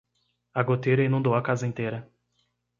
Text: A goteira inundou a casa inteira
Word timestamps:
A 0.51 0.61
goteira 0.69 1.03
inundou 1.07 1.33
a 1.35 1.43
casa 1.43 1.67
inteira 1.69 1.99